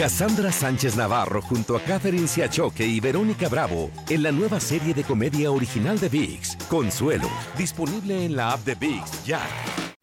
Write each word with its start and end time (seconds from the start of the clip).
Cassandra 0.00 0.50
Sánchez 0.50 0.96
Navarro 0.96 1.42
junto 1.42 1.76
a 1.76 1.80
Catherine 1.82 2.26
Siachoque 2.26 2.86
y 2.86 3.00
Verónica 3.00 3.50
Bravo 3.50 3.90
en 4.08 4.22
la 4.22 4.32
nueva 4.32 4.58
serie 4.58 4.94
de 4.94 5.04
comedia 5.04 5.52
original 5.52 6.00
de 6.00 6.08
VIX, 6.08 6.56
Consuelo, 6.70 7.28
disponible 7.58 8.24
en 8.24 8.34
la 8.34 8.52
app 8.52 8.60
de 8.60 8.76
VIX 8.76 9.26
ya. 9.26 9.42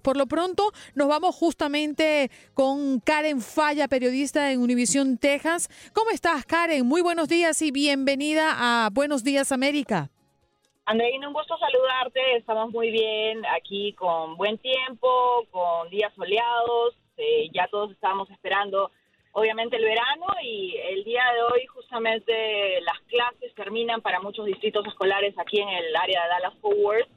Por 0.04 0.16
lo 0.16 0.28
pronto, 0.28 0.72
nos 0.94 1.08
vamos 1.08 1.34
justamente 1.34 2.30
con 2.54 3.00
Karen 3.00 3.42
Falla, 3.42 3.88
periodista 3.88 4.52
en 4.52 4.62
Univisión, 4.62 5.17
Texas. 5.17 5.67
¿Cómo 5.95 6.11
estás, 6.11 6.45
Karen? 6.45 6.86
Muy 6.86 7.02
buenos 7.02 7.28
días 7.28 7.59
y 7.64 7.72
bienvenida 7.72 8.54
a 8.56 8.89
Buenos 8.92 9.23
Días, 9.23 9.52
América. 9.52 10.11
Andreina, 10.86 11.28
un 11.28 11.34
gusto 11.34 11.58
saludarte. 11.58 12.38
Estamos 12.38 12.70
muy 12.70 12.92
bien 12.92 13.44
aquí 13.48 13.94
con 13.94 14.38
buen 14.38 14.59
tiempo, 14.59 15.44
con 15.50 15.89
días 15.89 16.14
soleados. 16.16 16.94
Eh, 17.17 17.50
ya 17.52 17.67
todos 17.72 17.89
estábamos 17.89 18.30
esperando 18.30 18.92
obviamente 19.38 19.75
el 19.75 19.83
verano 19.83 20.25
y 20.41 20.75
el 20.77 21.03
día 21.03 21.21
de 21.35 21.43
hoy 21.43 21.67
justamente 21.67 22.81
las 22.81 22.99
clases 23.02 23.53
terminan 23.53 24.02
para 24.02 24.19
muchos 24.19 24.47
distritos 24.47 24.83
escolares 24.88 25.38
aquí 25.38 25.59
en 25.59 25.69
el 25.69 25.95
área 25.95 26.23
de 26.23 26.30
Dallas 26.30 26.53
Fort 26.59 26.75
Worth. 26.80 27.09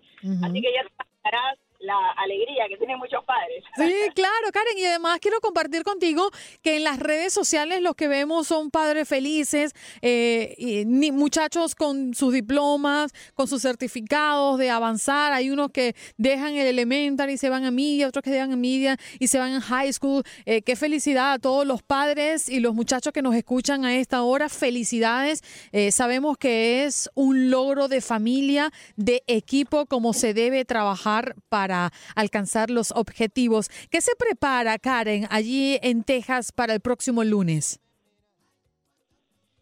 Así 0.45 0.61
que 0.61 0.71
ya 0.71 0.83
te 0.83 0.93
imaginarás 0.93 1.59
la 1.81 2.13
alegría 2.17 2.69
que 2.69 2.77
tienen 2.77 2.99
muchos 2.99 3.25
padres. 3.25 3.65
Sí, 3.77 3.93
claro, 4.15 4.53
Karen. 4.53 4.79
Y 4.79 4.85
además 4.85 5.19
quiero 5.21 5.41
compartir 5.41 5.83
contigo 5.83 6.31
que 6.63 6.77
en 6.77 6.85
las 6.85 6.99
redes 6.99 7.33
sociales 7.33 7.81
lo 7.81 7.95
que 7.95 8.09
vemos 8.09 8.47
son 8.47 8.71
padres 8.71 9.09
felices, 9.09 9.73
eh, 10.03 10.55
y 10.59 10.85
muchachos 11.13 11.75
con 11.75 12.15
sus 12.15 12.33
diplomas, 12.33 13.13
con 13.35 13.49
sus 13.49 13.63
certificados 13.63 14.59
de 14.59 14.71
avanzar. 14.71 15.33
Hay 15.33 15.51
unos 15.51 15.71
que 15.71 15.95
dejan 16.19 16.55
el 16.55 16.67
elementary 16.67 17.35
y 17.35 17.39
se 17.39 17.49
van 17.49 17.65
a 17.65 17.71
media, 17.71 18.09
otros 18.09 18.23
que 18.23 18.31
dejan 18.31 18.53
a 18.53 18.57
media 18.57 18.97
y 19.19 19.29
se 19.29 19.39
van 19.39 19.55
a 19.55 19.61
high 19.61 19.93
school. 19.93 20.23
Eh, 20.45 20.63
qué 20.63 20.77
felicidad 20.77 21.33
a 21.33 21.39
todos 21.39 21.67
los 21.67 21.83
padres 21.83 22.49
y 22.49 22.61
los 22.61 22.75
muchachos 22.75 23.13
que 23.13 23.23
nos 23.23 23.35
escuchan 23.35 23.85
a 23.85 23.97
esta 23.97 24.23
hora. 24.23 24.49
Felicidades. 24.49 25.43
Eh, 25.73 25.93
sabemos 25.93 26.37
que 26.37 26.85
es 26.85 27.09
un 27.15 27.51
logro 27.51 27.89
de 27.89 28.01
familia, 28.01 28.71
de 28.97 29.23
equipo, 29.27 29.87
como 29.87 30.13
se 30.13 30.35
debe 30.35 30.65
trabajar 30.65 31.37
para 31.49 31.70
alcanzar 32.15 32.71
los 32.71 32.93
objetivos. 32.93 33.69
¿Qué 33.91 34.01
se 34.01 34.15
prepara, 34.17 34.79
Karen, 34.79 35.27
allí 35.31 35.79
en 35.83 36.05
Texas 36.05 36.53
para 36.53 36.75
el 36.75 36.81
próximo 36.81 37.25
lunes? 37.25 37.81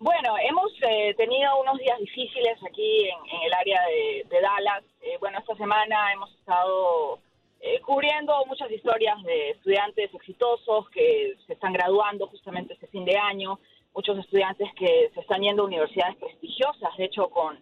Bueno, 0.00 0.36
hemos 0.48 0.70
eh, 0.82 1.14
tenido 1.16 1.60
unos 1.60 1.76
días 1.78 1.98
difíciles 1.98 2.56
aquí 2.64 3.08
en, 3.08 3.36
en 3.36 3.42
el 3.46 3.52
área 3.52 3.80
de, 3.82 4.26
de 4.30 4.40
Dallas. 4.40 4.84
Eh, 5.02 5.16
bueno, 5.18 5.40
esta 5.40 5.56
semana 5.56 6.12
hemos 6.12 6.30
estado 6.34 7.18
eh, 7.60 7.80
cubriendo 7.80 8.32
muchas 8.46 8.70
historias 8.70 9.20
de 9.24 9.50
estudiantes 9.50 10.14
exitosos 10.14 10.88
que 10.90 11.36
se 11.46 11.54
están 11.54 11.72
graduando 11.72 12.28
justamente 12.28 12.74
este 12.74 12.86
fin 12.86 13.04
de 13.04 13.16
año, 13.16 13.58
muchos 13.92 14.16
estudiantes 14.18 14.68
que 14.78 15.10
se 15.12 15.20
están 15.20 15.42
yendo 15.42 15.62
a 15.64 15.66
universidades 15.66 16.16
prestigiosas, 16.16 16.96
de 16.96 17.04
hecho 17.06 17.28
con 17.28 17.58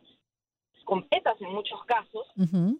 completas 0.84 1.40
en 1.40 1.52
muchos 1.52 1.82
casos. 1.84 2.26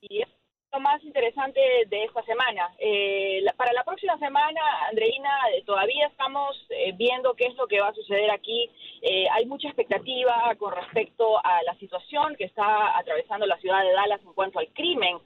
Y 0.02 0.20
es 0.20 0.28
lo 0.72 0.80
más 0.80 1.02
interesante 1.04 1.60
de 1.88 2.04
esta 2.04 2.22
semana. 2.24 2.70
Eh, 2.78 3.40
la- 3.42 3.52
para 3.54 3.72
la 3.72 3.84
próxima 3.84 4.18
semana, 4.18 4.60
Andreina, 4.90 5.30
eh, 5.54 5.62
todavía 5.64 6.06
estamos 6.06 6.56
eh, 6.70 6.92
viendo 6.96 7.34
qué 7.34 7.46
es 7.46 7.54
lo 7.54 7.66
que 7.66 7.80
va 7.80 7.88
a 7.88 7.94
suceder 7.94 8.30
aquí. 8.30 8.68
Eh, 9.02 9.26
hay 9.32 9.46
mucha 9.46 9.68
expectativa 9.68 10.54
con 10.58 10.74
respecto 10.74 11.38
a 11.44 11.62
la 11.62 11.74
situación 11.78 12.34
que 12.36 12.44
está 12.44 12.96
atravesando 12.98 13.46
la 13.46 13.58
ciudad 13.58 13.82
de 13.84 13.92
Dallas 13.92 14.20
en 14.22 14.32
cuanto 14.34 14.58
al 14.58 14.68
crimen. 14.72 15.18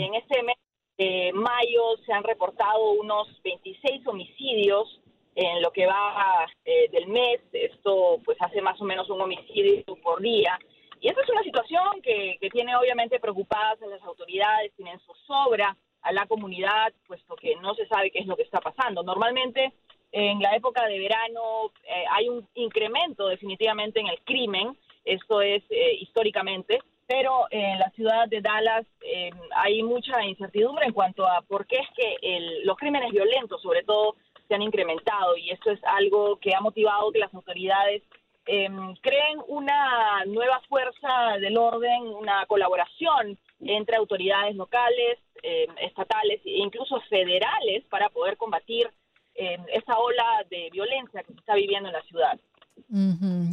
En 0.00 0.14
este 0.14 0.42
mes 0.42 0.56
de 0.96 1.32
mayo 1.34 1.96
se 2.06 2.12
han 2.12 2.22
reportado 2.24 2.92
unos 2.92 3.26
26 3.42 4.06
homicidios 4.06 5.00
en 5.34 5.60
lo 5.60 5.72
que 5.72 5.86
va 5.86 6.46
eh, 6.64 6.88
del 6.92 7.08
mes. 7.08 7.40
Esto 7.52 8.20
pues 8.24 8.38
hace 8.40 8.60
más 8.62 8.80
o 8.80 8.84
menos 8.84 9.10
un 9.10 9.20
homicidio 9.20 9.82
por 10.02 10.20
día. 10.22 10.58
Y 11.04 11.08
esa 11.10 11.20
es 11.20 11.28
una 11.28 11.42
situación 11.42 12.00
que, 12.02 12.38
que 12.40 12.48
tiene 12.48 12.74
obviamente 12.76 13.20
preocupadas 13.20 13.76
a 13.82 13.86
las 13.88 14.02
autoridades, 14.04 14.72
tienen 14.74 14.98
zozobra 15.00 15.76
a 16.00 16.12
la 16.12 16.24
comunidad, 16.24 16.94
puesto 17.06 17.36
que 17.36 17.56
no 17.56 17.74
se 17.74 17.86
sabe 17.88 18.10
qué 18.10 18.20
es 18.20 18.26
lo 18.26 18.36
que 18.36 18.42
está 18.44 18.58
pasando. 18.60 19.02
Normalmente 19.02 19.74
en 20.12 20.40
la 20.40 20.56
época 20.56 20.86
de 20.86 20.98
verano 20.98 21.70
eh, 21.86 22.04
hay 22.10 22.30
un 22.30 22.48
incremento 22.54 23.26
definitivamente 23.28 24.00
en 24.00 24.06
el 24.06 24.18
crimen, 24.22 24.78
esto 25.04 25.42
es 25.42 25.62
eh, 25.68 25.92
históricamente, 26.00 26.78
pero 27.06 27.48
en 27.50 27.78
la 27.80 27.90
ciudad 27.90 28.26
de 28.26 28.40
Dallas 28.40 28.86
eh, 29.02 29.30
hay 29.56 29.82
mucha 29.82 30.24
incertidumbre 30.24 30.86
en 30.86 30.94
cuanto 30.94 31.26
a 31.26 31.42
por 31.42 31.66
qué 31.66 31.76
es 31.76 31.88
que 31.94 32.16
el- 32.22 32.64
los 32.64 32.78
crímenes 32.78 33.12
violentos, 33.12 33.60
sobre 33.60 33.82
todo, 33.82 34.16
se 34.48 34.54
han 34.54 34.62
incrementado 34.62 35.36
y 35.36 35.50
esto 35.50 35.70
es 35.70 35.84
algo 35.84 36.36
que 36.36 36.54
ha 36.54 36.60
motivado 36.62 37.12
que 37.12 37.18
las 37.18 37.34
autoridades 37.34 38.02
eh, 38.46 38.68
creen 39.00 39.38
una 39.48 40.24
nueva 40.26 40.60
fuerza 40.68 41.38
del 41.40 41.56
orden, 41.56 42.02
una 42.02 42.44
colaboración 42.46 43.38
entre 43.60 43.96
autoridades 43.96 44.54
locales, 44.56 45.18
eh, 45.42 45.66
estatales 45.80 46.40
e 46.44 46.58
incluso 46.58 47.00
federales 47.08 47.84
para 47.90 48.08
poder 48.08 48.36
combatir 48.36 48.90
eh, 49.34 49.58
esa 49.72 49.98
ola 49.98 50.44
de 50.50 50.68
violencia 50.70 51.22
que 51.22 51.32
se 51.32 51.38
está 51.38 51.54
viviendo 51.54 51.88
en 51.88 51.94
la 51.94 52.02
ciudad. 52.02 52.38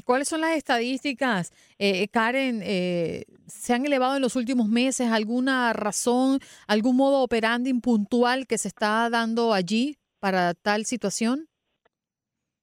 ¿Cuáles 0.06 0.28
son 0.28 0.42
las 0.42 0.58
estadísticas, 0.58 1.52
eh, 1.80 2.08
Karen? 2.10 2.62
eh, 2.64 3.24
¿Se 3.48 3.74
han 3.74 3.86
elevado 3.86 4.16
en 4.16 4.22
los 4.22 4.36
últimos 4.36 4.68
meses? 4.68 5.12
¿Alguna 5.12 5.74
razón, 5.74 6.40
algún 6.68 6.96
modo 6.96 7.22
operandi 7.22 7.74
puntual 7.76 8.48
que 8.48 8.58
se 8.58 8.68
está 8.68 9.10
dando 9.10 9.54
allí 9.54 9.98
para 10.20 10.54
tal 10.54 10.86
situación? 10.86 11.48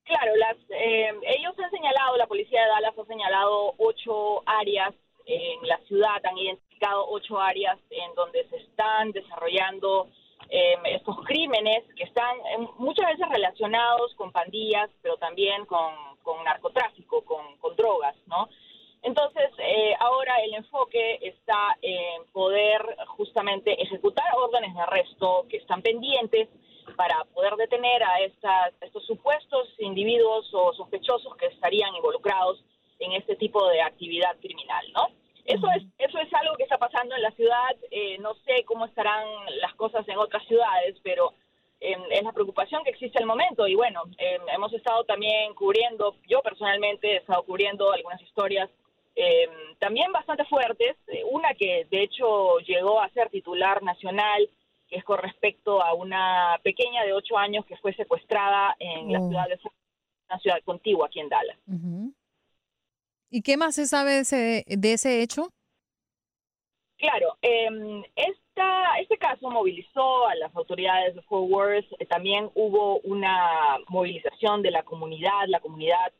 Claro, 0.03 0.35
las, 0.37 0.57
eh, 0.79 1.13
ellos 1.37 1.53
han 1.59 1.71
señalado, 1.71 2.17
la 2.17 2.27
policía 2.27 2.61
de 2.61 2.67
Dallas 2.69 2.97
ha 2.97 3.05
señalado 3.05 3.73
ocho 3.77 4.41
áreas 4.45 4.93
en 5.25 5.67
la 5.67 5.77
ciudad, 5.87 6.25
han 6.25 6.37
identificado 6.37 7.05
ocho 7.09 7.39
áreas 7.39 7.77
en 7.89 8.15
donde 8.15 8.47
se 8.49 8.57
están 8.57 9.11
desarrollando 9.11 10.07
eh, 10.49 10.75
estos 10.85 11.17
crímenes 11.25 11.83
que 11.95 12.03
están 12.03 12.37
eh, 12.37 12.67
muchas 12.77 13.05
veces 13.07 13.29
relacionados 13.29 14.15
con 14.15 14.31
pandillas, 14.31 14.89
pero 15.01 15.17
también 15.17 15.65
con, 15.65 15.93
con 16.23 16.43
narcotráfico, 16.43 17.23
con, 17.23 17.57
con 17.57 17.75
drogas, 17.75 18.15
¿no? 18.25 18.49
Entonces, 19.01 19.49
eh, 19.59 19.93
ahora 19.99 20.37
el 20.43 20.55
enfoque 20.55 21.19
está 21.21 21.77
en 21.81 22.25
poder 22.33 22.81
justamente 23.07 23.81
ejecutar 23.81 24.25
órdenes 24.35 24.73
de 24.73 24.81
arresto 24.81 25.45
que 25.49 25.57
están 25.57 25.81
pendientes 25.81 26.49
para 26.99 27.23
poder 27.33 27.55
detener 27.55 28.03
a 28.03 28.19
estas, 28.19 28.73
estos 28.81 29.05
supuestos 29.05 29.69
individuos 29.79 30.53
o 30.53 30.73
sospechosos 30.73 31.33
que 31.37 31.45
estarían 31.45 31.95
involucrados 31.95 32.61
en 32.99 33.13
este 33.13 33.37
tipo 33.37 33.65
de 33.69 33.81
actividad 33.81 34.35
criminal, 34.41 34.85
¿no? 34.93 35.07
Eso 35.45 35.65
es, 35.77 35.83
eso 35.97 36.17
es 36.19 36.33
algo 36.33 36.57
que 36.57 36.63
está 36.63 36.77
pasando 36.77 37.15
en 37.15 37.21
la 37.21 37.31
ciudad. 37.31 37.73
eh, 37.89 38.17
no 38.19 38.33
sé 38.45 38.65
cómo 38.65 38.85
estarán 38.85 39.25
las 39.61 39.73
cosas 39.75 40.05
en 40.09 40.17
otras 40.17 40.45
ciudades, 40.45 40.97
pero 41.01 41.31
eh, 41.79 41.95
es 42.11 42.23
la 42.23 42.33
preocupación 42.33 42.83
que 42.83 42.89
existe 42.89 43.17
al 43.17 43.25
momento. 43.25 43.65
Y 43.65 43.75
bueno, 43.75 44.03
em, 44.17 44.41
hemos 44.49 44.73
estado 44.73 45.05
también 45.05 45.53
cubriendo, 45.53 46.17
yo 46.27 46.41
personalmente 46.41 47.13
he 47.13 47.17
estado 47.19 47.43
cubriendo 47.43 47.93
algunas 47.93 48.21
historias 48.21 48.69
em, 49.15 49.75
también 49.79 50.11
bastante 50.11 50.43
fuertes. 50.43 50.97
Eh, 51.07 51.23
una 51.31 51.53
que 51.53 51.87
de 51.89 52.03
hecho 52.03 52.59
llegó 52.59 52.99
a 52.99 53.09
ser 53.11 53.29
titular 53.29 53.81
nacional, 53.83 54.49
que 54.89 54.97
es 54.97 55.03
con 55.03 55.19
respecto 55.19 55.81
a 55.83 55.93
una 55.93 56.59
pequeña 56.63 57.03
de 57.03 57.13
ocho 57.13 57.37
años 57.37 57.65
que 57.65 57.77
fue 57.77 57.93
secuestrada 57.93 58.75
en 58.79 59.11
la 59.11 59.19
Oh. 59.19 59.27
ciudad 59.29 59.47
de 59.47 59.59
una 60.29 60.39
ciudad 60.39 60.57
contigua 60.65 61.07
aquí 61.07 61.19
en 61.19 61.29
Dallas. 61.29 61.57
¿Y 63.31 63.41
qué 63.41 63.57
más 63.57 63.75
se 63.75 63.85
sabe 63.85 64.11
de 64.13 64.19
ese, 64.21 64.65
de 64.67 64.93
ese 64.93 65.21
hecho? 65.21 65.49
Claro, 66.97 67.37
eh, 67.41 67.69
esta, 68.15 68.99
este 68.99 69.17
caso 69.17 69.49
movilizó 69.49 70.27
a 70.27 70.35
las 70.35 70.53
autoridades 70.55 71.15
de 71.15 71.21
Fort 71.21 71.49
Worth. 71.49 71.85
eh, 71.99 72.05
también 72.05 72.49
hubo 72.55 72.99
una 73.01 73.77
movilización 73.87 74.61
de 74.61 74.71
la 74.71 74.83
comunidad. 74.83 75.43
La 75.47 75.61
comunidad 75.61 76.11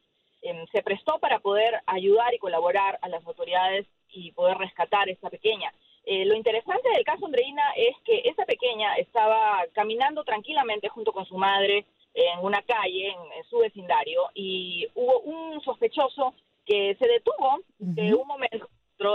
eh, 0.41 0.65
se 0.71 0.81
prestó 0.83 1.19
para 1.19 1.39
poder 1.39 1.81
ayudar 1.85 2.33
y 2.33 2.39
colaborar 2.39 2.97
a 3.01 3.09
las 3.09 3.25
autoridades 3.25 3.87
y 4.09 4.31
poder 4.31 4.57
rescatar 4.57 5.09
a 5.09 5.11
esta 5.11 5.29
pequeña. 5.29 5.73
Eh, 6.11 6.25
lo 6.25 6.33
interesante 6.35 6.89
del 6.89 7.03
caso 7.03 7.25
Andreina 7.27 7.61
es 7.75 7.95
que 8.03 8.21
esa 8.25 8.43
pequeña 8.45 8.95
estaba 8.95 9.63
caminando 9.73 10.23
tranquilamente 10.23 10.89
junto 10.89 11.11
con 11.13 11.25
su 11.25 11.37
madre 11.37 11.85
en 12.15 12.39
una 12.39 12.61
calle 12.63 13.09
en, 13.09 13.19
en 13.37 13.43
su 13.49 13.59
vecindario 13.59 14.21
y 14.33 14.87
hubo 14.95 15.19
un 15.19 15.61
sospechoso 15.61 16.33
que 16.65 16.95
se 16.99 17.07
detuvo 17.07 17.59
de 17.77 18.13
un 18.15 18.27
momento 18.27 18.67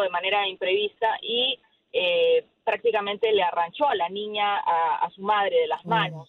de 0.04 0.08
manera 0.10 0.46
imprevista 0.46 1.18
y 1.20 1.58
eh, 1.92 2.44
prácticamente 2.62 3.32
le 3.32 3.42
arranchó 3.42 3.88
a 3.88 3.96
la 3.96 4.08
niña 4.08 4.58
a, 4.58 5.04
a 5.04 5.10
su 5.10 5.20
madre 5.22 5.56
de 5.62 5.66
las 5.66 5.84
manos. 5.84 6.28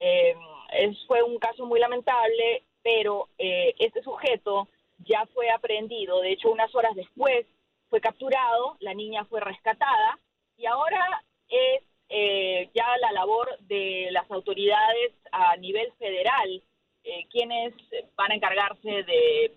Eh, 0.00 0.34
es- 0.72 1.06
fue 1.06 1.22
un 1.22 1.38
caso 1.38 1.64
muy 1.64 1.80
lamentable, 1.80 2.62
pero 2.82 3.28
eh, 3.38 3.74
este 3.78 4.02
sujeto 4.02 4.68
ya 4.98 5.24
fue 5.34 5.50
aprehendido. 5.50 6.20
De 6.20 6.32
hecho, 6.32 6.50
unas 6.50 6.74
horas 6.74 6.94
después 6.94 7.46
fue 7.94 8.00
capturado, 8.00 8.76
la 8.80 8.92
niña 8.92 9.24
fue 9.26 9.38
rescatada 9.38 10.18
y 10.56 10.66
ahora 10.66 11.22
es 11.48 11.80
eh, 12.08 12.68
ya 12.74 12.88
la 13.00 13.12
labor 13.12 13.56
de 13.68 14.08
las 14.10 14.28
autoridades 14.32 15.12
a 15.30 15.56
nivel 15.58 15.92
federal 15.92 16.60
eh, 17.04 17.24
quienes 17.30 17.72
van 18.16 18.32
a 18.32 18.34
encargarse 18.34 19.04
de 19.04 19.54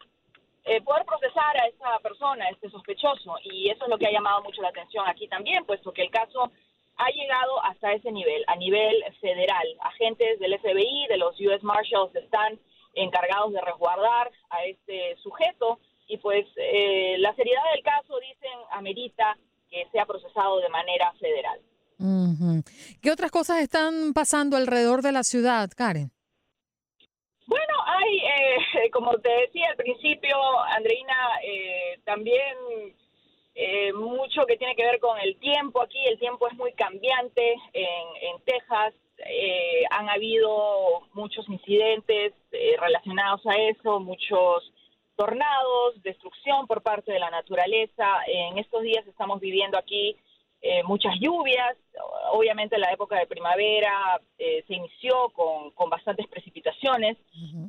eh, 0.66 0.82
poder 0.82 1.04
procesar 1.06 1.58
a 1.60 1.66
esa 1.66 1.98
persona, 2.04 2.46
a 2.46 2.50
este 2.50 2.70
sospechoso. 2.70 3.38
Y 3.42 3.72
eso 3.72 3.86
es 3.86 3.90
lo 3.90 3.98
que 3.98 4.06
ha 4.06 4.12
llamado 4.12 4.44
mucho 4.44 4.62
la 4.62 4.70
atención 4.70 5.08
aquí 5.08 5.28
también, 5.28 5.66
puesto 5.66 5.92
que 5.92 6.04
el 6.04 6.12
caso 6.12 6.52
ha 6.98 7.10
llegado 7.10 7.64
hasta 7.64 7.94
ese 7.94 8.12
nivel, 8.12 8.44
a 8.46 8.56
nivel 8.56 9.04
federal. 9.20 9.66
Agentes 9.82 10.38
del 10.38 10.60
FBI, 10.60 11.08
de 11.10 11.18
los 11.18 11.40
U.S. 11.40 11.66
Marshals, 11.66 12.16
están 12.16 12.60
encargados 12.94 13.52
de 13.52 13.62
resguardar 13.62 14.30
a 14.52 14.64
este 14.66 15.16
sujeto 15.24 15.80
y 16.08 16.18
pues 16.18 16.46
eh, 16.56 17.18
la 17.20 17.36
seriedad 17.36 17.64
del 17.74 17.84
caso, 17.84 18.07
amerita 18.72 19.38
que 19.70 19.86
sea 19.92 20.06
procesado 20.06 20.60
de 20.60 20.70
manera 20.70 21.14
federal. 21.20 21.60
¿Qué 23.02 23.12
otras 23.12 23.32
cosas 23.32 23.60
están 23.60 24.14
pasando 24.14 24.56
alrededor 24.56 25.02
de 25.02 25.12
la 25.12 25.24
ciudad, 25.24 25.70
Karen? 25.76 26.12
Bueno, 27.48 27.74
hay, 27.86 28.18
eh, 28.18 28.92
como 28.94 29.18
te 29.18 29.30
decía 29.30 29.70
al 29.70 29.78
principio, 29.78 30.38
Andreina, 30.76 31.40
eh, 31.44 32.00
también 32.06 32.56
eh, 33.60 33.92
mucho 33.94 34.46
que 34.46 34.56
tiene 34.56 34.76
que 34.76 34.86
ver 34.86 35.00
con 35.00 35.18
el 35.20 35.36
tiempo 35.40 35.82
aquí. 35.82 35.98
El 36.06 36.20
tiempo 36.20 36.48
es 36.48 36.54
muy 36.56 36.74
cambiante 36.74 37.54
en, 37.74 38.08
en 38.22 38.40
Texas. 38.46 38.94
Eh, 39.18 39.84
han 39.90 40.08
habido 40.10 41.02
muchos 41.14 41.50
incidentes 41.50 42.34
eh, 42.52 42.76
relacionados 42.80 43.42
a 43.48 43.56
eso, 43.56 44.00
muchos 44.00 44.72
tornados, 45.18 46.02
destrucción 46.04 46.68
por 46.68 46.82
parte 46.82 47.12
de 47.12 47.20
la 47.20 47.32
naturaleza. 47.32 48.08
En 48.28 48.58
estos 48.60 48.84
días 48.84 49.06
estamos 49.08 49.42
viviendo 49.42 49.78
aquí 49.78 50.16
eh, 50.62 50.84
muchas 50.84 51.14
lluvias. 51.20 51.76
Obviamente 52.32 52.78
la 52.78 52.92
época 52.92 53.18
de 53.18 53.28
primavera 53.28 54.22
eh, 54.38 54.64
se 54.68 54.76
inició 54.76 55.30
con, 55.30 55.72
con 55.72 55.90
bastantes 55.90 56.28
precipitaciones, 56.28 57.18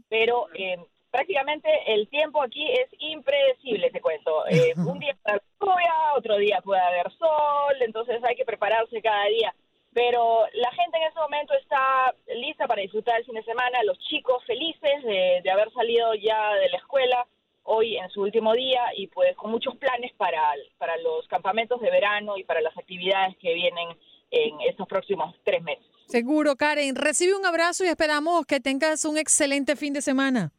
pero 0.08 0.46
eh, 0.54 0.78
prácticamente 1.10 1.68
el 1.86 2.06
tiempo 2.08 2.42
aquí 2.42 2.70
es 2.70 2.88
impredecible, 2.98 3.90
te 3.90 4.00
cuento. 4.00 4.46
Eh, 4.48 4.74
un 4.76 4.98
día 4.98 5.16
puede 5.22 5.32
haber 5.32 5.42
lluvia, 5.60 5.94
otro 6.16 6.36
día 6.36 6.60
puede 6.62 6.82
haber 6.82 7.10
sol, 7.12 7.76
entonces 7.80 8.22
hay 8.24 8.36
que 8.36 8.44
prepararse 8.44 9.00
cada 9.00 9.24
día. 9.24 9.54
Pero 9.94 10.44
la 10.52 10.70
gente 10.72 10.98
en 10.98 11.04
ese 11.04 11.18
momento 11.18 11.54
está 11.54 12.14
lista 12.36 12.66
para 12.66 12.82
disfrutar 12.82 13.18
el 13.18 13.24
fin 13.24 13.34
de 13.34 13.42
semana, 13.42 13.82
los 13.84 13.98
chicos 14.00 14.44
felices 14.44 15.02
de, 15.02 15.40
de 15.42 15.50
haber 15.50 15.72
salido 15.72 16.14
ya 16.14 16.54
de 16.54 16.68
la 16.68 16.76
escuela 16.76 17.26
hoy 17.68 17.96
en 17.96 18.08
su 18.10 18.22
último 18.22 18.54
día 18.54 18.82
y 18.96 19.06
pues 19.08 19.36
con 19.36 19.50
muchos 19.50 19.76
planes 19.76 20.12
para, 20.16 20.54
para 20.78 20.96
los 20.98 21.26
campamentos 21.28 21.80
de 21.80 21.90
verano 21.90 22.36
y 22.36 22.44
para 22.44 22.60
las 22.60 22.76
actividades 22.76 23.36
que 23.36 23.54
vienen 23.54 23.88
en 24.30 24.60
estos 24.62 24.88
próximos 24.88 25.34
tres 25.44 25.62
meses. 25.62 25.84
Seguro, 26.06 26.56
Karen. 26.56 26.96
Recibe 26.96 27.36
un 27.36 27.44
abrazo 27.44 27.84
y 27.84 27.88
esperamos 27.88 28.46
que 28.46 28.60
tengas 28.60 29.04
un 29.04 29.18
excelente 29.18 29.76
fin 29.76 29.92
de 29.92 30.00
semana. 30.00 30.52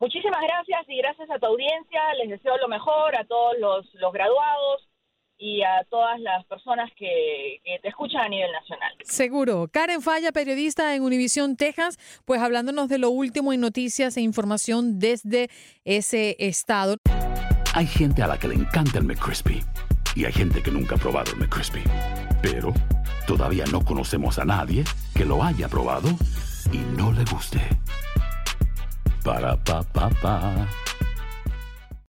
Muchísimas 0.00 0.40
gracias 0.42 0.88
y 0.88 0.96
gracias 0.98 1.30
a 1.30 1.38
tu 1.38 1.46
audiencia. 1.46 2.14
Les 2.14 2.28
deseo 2.28 2.56
lo 2.58 2.68
mejor 2.68 3.16
a 3.16 3.24
todos 3.24 3.56
los, 3.58 3.94
los 3.94 4.12
graduados 4.12 4.88
y 5.38 5.62
a 5.62 5.84
todas 5.90 6.20
las 6.20 6.44
personas 6.46 6.90
que, 6.96 7.60
que 7.64 7.78
te 7.80 7.88
escuchan 7.88 8.22
a 8.22 8.28
nivel 8.28 8.50
nacional. 8.52 8.92
Seguro. 9.02 9.68
Karen 9.70 10.00
Falla, 10.00 10.32
periodista 10.32 10.94
en 10.94 11.02
Univisión, 11.02 11.56
Texas, 11.56 11.98
pues 12.24 12.40
hablándonos 12.40 12.88
de 12.88 12.98
lo 12.98 13.10
último 13.10 13.52
en 13.52 13.60
noticias 13.60 14.16
e 14.16 14.20
información 14.20 14.98
desde 14.98 15.48
ese 15.84 16.36
estado. 16.38 16.96
Hay 17.74 17.86
gente 17.86 18.22
a 18.22 18.28
la 18.28 18.38
que 18.38 18.48
le 18.48 18.54
encanta 18.54 18.98
el 18.98 19.04
McCrispy 19.04 19.62
y 20.14 20.24
hay 20.24 20.32
gente 20.32 20.62
que 20.62 20.70
nunca 20.70 20.94
ha 20.94 20.98
probado 20.98 21.32
el 21.32 21.38
McCrispy. 21.38 21.82
Pero 22.40 22.72
todavía 23.26 23.64
no 23.72 23.84
conocemos 23.84 24.38
a 24.38 24.44
nadie 24.44 24.84
que 25.14 25.24
lo 25.24 25.42
haya 25.42 25.68
probado 25.68 26.08
y 26.72 26.78
no 26.96 27.12
le 27.12 27.24
guste. 27.24 27.60
Para 29.24 29.56
pa 29.56 29.82
pa 29.82 30.10
pa. 30.22 30.68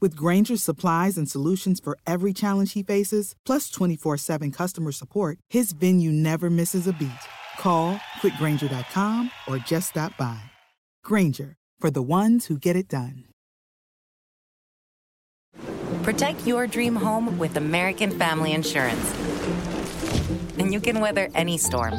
With 0.00 0.16
Granger's 0.16 0.62
supplies 0.62 1.18
and 1.18 1.28
solutions 1.28 1.78
for 1.78 1.98
every 2.06 2.32
challenge 2.32 2.72
he 2.72 2.82
faces, 2.82 3.34
plus 3.44 3.70
24 3.70 4.16
7 4.16 4.50
customer 4.50 4.92
support, 4.92 5.38
his 5.50 5.72
venue 5.72 6.10
never 6.10 6.48
misses 6.48 6.86
a 6.86 6.92
beat. 6.94 7.10
Call 7.58 7.96
quickgranger.com 8.22 9.30
or 9.46 9.58
just 9.58 9.90
stop 9.90 10.16
by. 10.16 10.40
Granger, 11.04 11.56
for 11.78 11.90
the 11.90 12.02
ones 12.02 12.46
who 12.46 12.56
get 12.56 12.76
it 12.76 12.88
done. 12.88 13.24
Protect 16.02 16.46
your 16.46 16.66
dream 16.66 16.96
home 16.96 17.38
with 17.38 17.58
American 17.58 18.10
Family 18.18 18.54
Insurance. 18.54 19.14
And 20.58 20.72
you 20.72 20.80
can 20.80 21.00
weather 21.00 21.28
any 21.34 21.58
storm. 21.58 21.94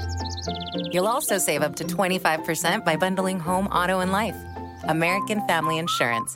You'll 0.92 1.08
also 1.08 1.38
save 1.38 1.62
up 1.62 1.76
to 1.76 1.84
25% 1.84 2.84
by 2.84 2.96
bundling 2.96 3.40
home, 3.40 3.68
auto, 3.68 4.00
and 4.00 4.12
life. 4.12 4.36
American 4.86 5.46
Family 5.48 5.78
Insurance. 5.78 6.36